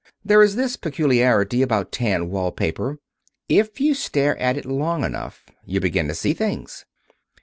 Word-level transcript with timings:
There 0.25 0.41
is 0.41 0.55
this 0.55 0.77
peculiarity 0.77 1.61
about 1.61 1.91
tan 1.91 2.31
wall 2.31 2.51
paper. 2.51 2.97
If 3.47 3.79
you 3.79 3.93
stare 3.93 4.35
at 4.39 4.57
it 4.57 4.65
long 4.65 5.03
enough 5.03 5.45
you 5.63 5.79
begin 5.79 6.07
to 6.07 6.15
see 6.15 6.33
things. 6.33 6.85